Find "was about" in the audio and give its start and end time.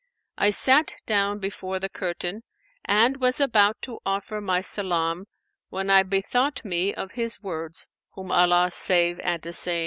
3.17-3.79